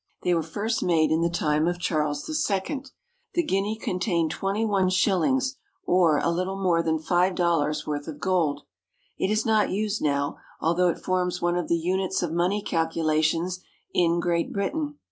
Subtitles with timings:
[0.23, 2.85] They were first made in the time of Charles II.
[3.35, 8.19] The guinea contained twenty one shillings, or a little more than five dollars* worth of
[8.19, 8.63] gold.
[9.19, 13.59] It is not used now, although it forms one of the units of money calculations
[13.93, 14.97] in Great Britain.